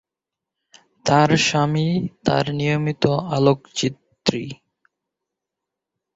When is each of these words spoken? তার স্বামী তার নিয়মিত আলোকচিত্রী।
তার 1.05 1.29
স্বামী 1.45 1.87
তার 2.25 2.45
নিয়মিত 2.53 3.03
আলোকচিত্রী। 3.35 4.45